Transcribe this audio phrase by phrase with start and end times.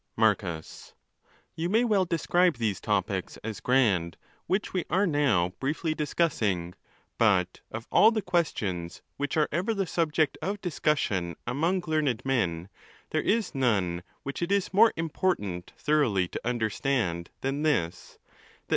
[0.17, 6.73] Marcus.—You may well describe these topics as grand, which we are now briefly discussing.
[7.19, 12.69] But.of all the questions which are ever the subject of discussion among learned men,
[13.11, 18.17] there is none which it is more important thoroughly to understand than this,
[18.65, 18.69] that.